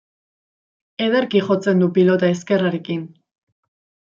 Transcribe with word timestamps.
Ederki 1.07 1.41
jotzen 1.49 1.85
du 1.85 1.91
pilota 1.99 2.31
ezkerrarekin. 2.37 3.05